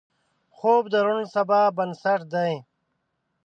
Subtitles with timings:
[0.55, 2.51] خوب د روڼ سبا بنسټ دی